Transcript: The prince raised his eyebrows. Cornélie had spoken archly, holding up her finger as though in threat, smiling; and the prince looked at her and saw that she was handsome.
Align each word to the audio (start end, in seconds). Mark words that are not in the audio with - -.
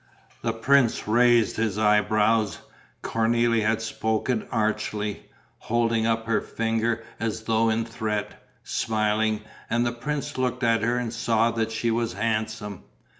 The 0.41 0.51
prince 0.53 1.07
raised 1.07 1.57
his 1.57 1.77
eyebrows. 1.77 2.57
Cornélie 3.03 3.61
had 3.63 3.83
spoken 3.83 4.47
archly, 4.51 5.29
holding 5.59 6.07
up 6.07 6.25
her 6.25 6.41
finger 6.41 7.03
as 7.19 7.43
though 7.43 7.69
in 7.69 7.85
threat, 7.85 8.43
smiling; 8.63 9.41
and 9.69 9.85
the 9.85 9.91
prince 9.91 10.39
looked 10.39 10.63
at 10.63 10.81
her 10.81 10.97
and 10.97 11.13
saw 11.13 11.51
that 11.51 11.71
she 11.71 11.91
was 11.91 12.13
handsome. 12.13 12.83